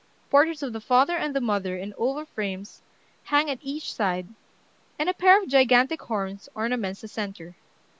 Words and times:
Portraits 0.31 0.63
of 0.63 0.73
the 0.73 0.81
father 0.81 1.15
and 1.15 1.39
mother 1.41 1.77
in 1.77 1.93
oval 1.95 2.25
frames 2.25 2.81
hang 3.25 3.51
at 3.51 3.59
each 3.61 3.93
side, 3.93 4.29
and 4.97 5.07
a 5.07 5.13
pair 5.13 5.39
of 5.39 5.47
gigantic 5.47 6.01
horns 6.01 6.49
ornaments 6.55 7.01
the 7.01 7.07
centre. 7.07 7.55